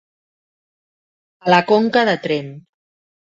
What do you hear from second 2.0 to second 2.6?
de Tremp.